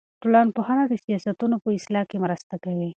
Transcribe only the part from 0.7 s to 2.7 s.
د سیاستونو په اصلاح کې مرسته